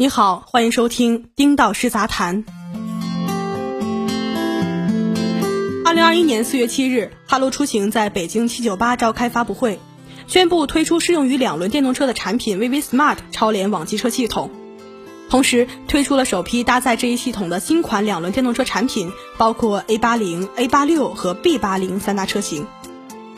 [0.00, 2.44] 你好，欢迎收听《丁道师杂谈》。
[5.84, 9.80] 二零二一年四月七日，哈罗出行在北京七九八召开发布会，
[10.28, 14.52] 宣布推出适用于两轮电动车的产品 VV Smart 超联网机车系统，
[15.28, 22.68] 同时推出了首批搭载这一系统的新款两轮电动车产品，包括 A 八零、A 八六和 B 八零三大车型。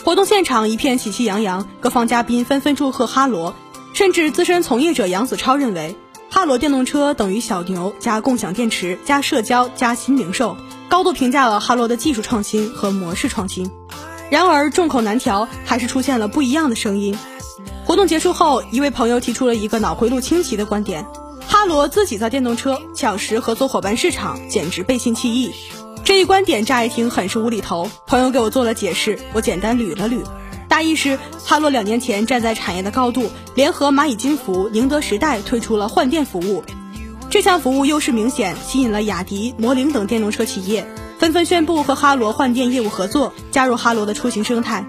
[0.05, 3.57] 活动现场一片喜气洋洋，各方嘉宾纷纷祝贺哈罗，
[3.95, 5.97] 甚至资深从业者杨子超认为。
[6.31, 10.57] 哈罗电动车等于小牛加共享电池加社交加新零售，
[10.89, 13.71] 高度评价了哈罗的技术创新和模式创新。
[14.31, 17.19] 然而众口难调，还是出现了不一样的声音。
[17.85, 21.05] 活动结束后，一位朋友提出了一个脑回路清奇的观点：
[21.47, 25.53] 哈罗自己造电动车抢食合作伙伴市场，简直背信弃义。
[26.05, 30.23] 这一观点乍一听很是无厘头，朋友给我做了解释，我简单捋了捋。
[30.83, 36.65] 意是，哈罗两年前站在产业的高度，联合蚂蚁金服、宁德时代推出了换电服务。
[37.31, 40.87] 这项服务优势明显，吸引了雅迪、摩凌等电动车企业
[41.19, 44.85] 纷纷宣布和哈罗换电业务合作，加入哈罗的出行生态。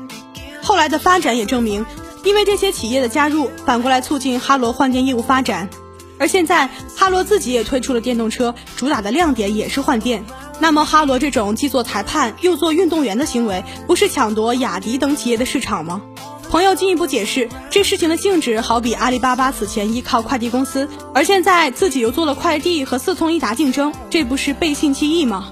[0.63, 1.85] 后来的发展也证明，
[2.23, 5.69] 因为这些企业的加入，反过来促进哈罗换电业务发展。
[6.17, 10.23] 而现在，哈罗自己也推出了电动车，主打的亮点也是换电。
[10.61, 16.03] 那么，哈罗这种既做裁判又做运动员的行为，不是抢夺雅迪等企业的市场吗？
[16.51, 25.51] 朋友进一步解释，这事情的性质好比阿里巴巴此前依靠快递公司，而现在自己又做了快递和四通一达竞争，这不是背信弃义吗？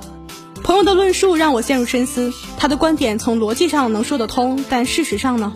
[0.64, 5.54] 朋友的论述让我陷入深思，他的观点从逻辑上能说得通，但事实上呢？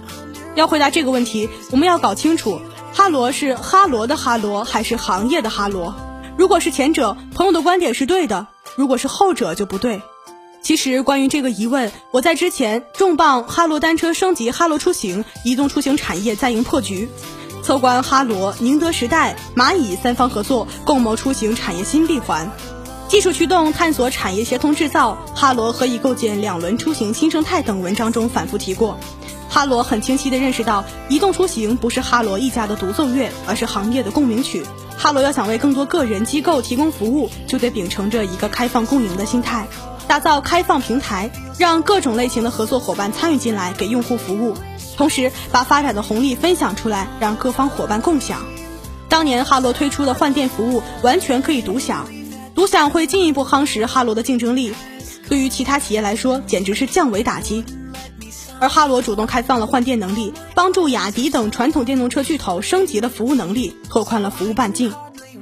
[0.56, 2.60] 要回答这个问题，我们要搞清楚，
[2.92, 5.94] 哈罗是哈罗的哈罗，还是行业的哈罗？
[6.38, 8.48] 如果是前者，朋友的观点是对的。
[8.76, 10.02] 如果是后者就不对。
[10.62, 17.10] 其实关于这个疑问，我在之前重磅哈罗单车升级哈罗出行，移动出行产业再迎破局，
[17.62, 22.50] 策观哈罗、宁德时代、蚂蚁三方合作，共谋出行产业新闭环，
[23.10, 28.98] 技术驱动探索产业协同制造，哈罗何以构建两轮出行新生态等文章中反复提过。
[29.54, 34.66] 哈罗很清晰地认识到，移动出行不是哈罗一家的独奏乐，而是行业的共鸣曲。
[34.98, 39.68] 哈罗要想为更多个人机构提供服务，就得秉承着一个开放共赢的心态，
[40.08, 44.56] 打造开放平台，让各种类型的合作伙伴参与进来，给用户服务，
[44.98, 48.42] 同时把发展的红利分享出来，让各方伙伴共享。
[49.08, 52.08] 当年哈罗推出的换电服务完全可以独享，
[52.56, 54.74] 独享会进一步夯实哈罗的竞争力，
[55.30, 57.64] 对于其他企业来说简直是降维打击。
[58.64, 64.94] 而哈罗主动开放了换电能力，帮助雅迪等传统电动车巨头升级了服务能力，拓宽了服务半径。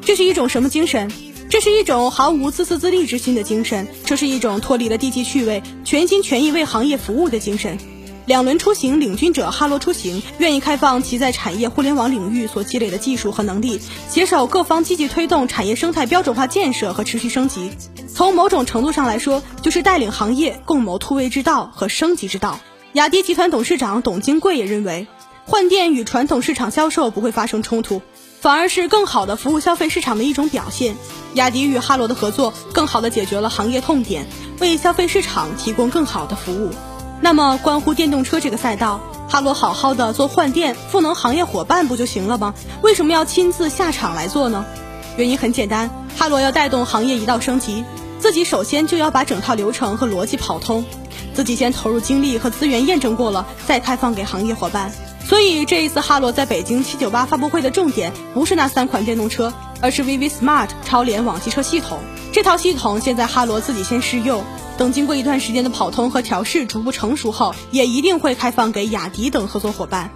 [0.01, 1.11] 这是一种什么精神？
[1.47, 7.77] 这是一种毫无自私自利之心的精神，这是一种脱离了低级趣味、全心全意为行业服务的精神。
[8.25, 13.79] 两轮出行领军者哈罗出行愿意开放其在产业互联网领域所积累的技术和能力，
[14.09, 17.69] 携手各方积极推动产业生态标准化建设和持续升级。
[18.11, 22.59] 从某种程度上来说，就是带领行业共谋突围之道和升级之道。
[22.93, 25.07] 雅迪集团董事长董金贵也认为，
[25.45, 28.01] 换电与传统市场销售不会发生冲突，
[28.41, 30.97] 反而是更好的服务消费市场的一种表现。
[31.35, 34.27] 雅迪与哈罗的合作，更好的解决了行业痛点，
[34.59, 36.71] 为消费市场提供更好的服务。
[37.21, 38.99] 那么，关乎电动车这个赛道，
[39.29, 42.53] 哈罗好好的做换电赋能行业伙伴不就行了吗？
[42.81, 44.65] 为什么要亲自下场来做呢？
[45.15, 47.85] 原因很简单，哈罗要带动行业一道升级，
[48.19, 50.83] 自己首先就要把整套流程和逻辑跑通。
[51.33, 54.91] 自己先投入精力和资源验证过了，再开放给行业伙伴。
[55.23, 61.99] 所以这一次哈罗在北京七九八发布会的重点不是那三款电动车，而是 VV Smart 超联网机车系统。
[62.33, 64.43] 这套系统现在哈罗自己先试用，
[64.77, 70.11] 等经过一段时间的跑通和调试逐步成熟后，也一定会开放给雅迪等合作伙伴。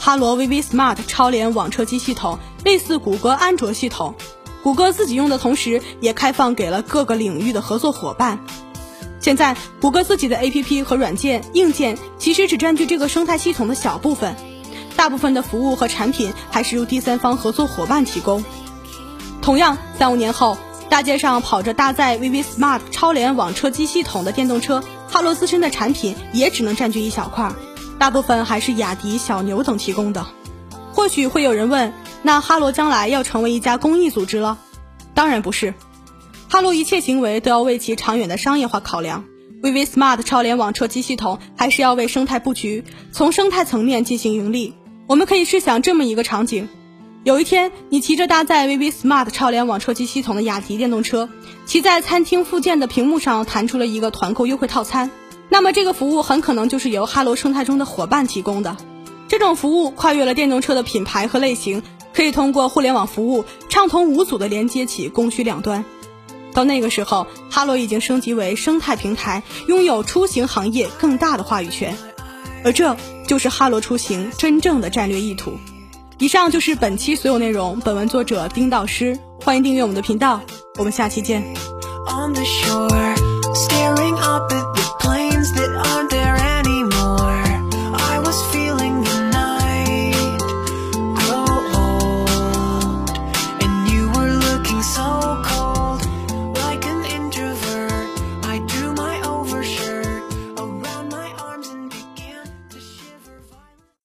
[0.00, 4.14] 哈罗 VV Smart 超联网车机系统类似谷歌安卓系统，
[4.62, 8.40] 谷歌自己用的同时，也开放给了各个领域的合作伙伴。
[9.20, 14.36] 现在，谷歌自己的 APP 和软件硬件其实只占据这个生态系统的小部分，
[14.96, 18.44] 大部分的服务和产品还是由第三方合作伙伴提供。
[19.42, 20.56] 同样，三五年后，
[20.88, 27.52] 大街上跑着搭载 VV Smart 超联网车机系统的电动车，哈罗自身的产品也只能占据一小块，
[27.98, 30.26] 大部分还是雅迪、小牛等提供的。
[30.92, 31.92] 或许会有人问，
[32.22, 34.58] 那哈罗将来要成为一家公益组织了？
[35.14, 35.74] 当然不是。
[36.50, 39.24] 哈罗一切行为都要为其长远的商业化考量。
[39.62, 44.72] VV Smart 超联网车机系统还是要为生态布局，从生态层面进行盈利。
[45.06, 46.68] 我们可以试想这么一个场景：
[47.22, 51.28] 有一天，你骑着搭载 VV Smart 超联网车机系统的雅迪电动车，
[51.66, 55.10] 骑在餐厅附件的屏幕上弹出了一个团购优惠套餐，
[55.50, 58.76] 那么这个服务很可能就是由哈罗生态中的伙伴提供的。
[59.28, 61.82] 这种服务跨越了电动车的品牌和类型。
[62.14, 65.84] 可以通过互联网服务畅通无阻地连接起供需两端。
[66.58, 71.96] 到那个时候，哈罗已经升级为生态平台，拥有出行行业更大的话语权，
[72.64, 72.96] 而这
[73.28, 75.56] 就是哈罗出行真正的战略意图。
[76.18, 80.42] 以上就是本期所有内容，本文作者丁导师，欢迎订阅我们的频道，
[80.78, 81.44] 我们下期见。
[82.08, 83.27] On the shore.